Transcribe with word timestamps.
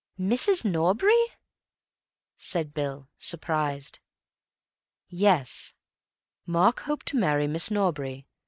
"Mrs. 0.19 0.65
Norbury?" 0.65 1.13
said 2.35 2.73
Bill, 2.73 3.07
surprised. 3.19 3.99
"Yes. 5.09 5.75
Mark 6.47 6.79
hoped 6.79 7.05
to 7.09 7.17
marry 7.17 7.45
Miss 7.45 7.69
Norbury. 7.69 8.25